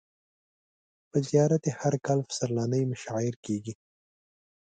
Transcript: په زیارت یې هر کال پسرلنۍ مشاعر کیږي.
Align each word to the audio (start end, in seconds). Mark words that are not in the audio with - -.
په 1.09 1.17
زیارت 1.29 1.63
یې 1.67 1.73
هر 1.81 1.93
کال 2.05 2.19
پسرلنۍ 2.27 2.83
مشاعر 2.91 3.33
کیږي. 3.45 3.73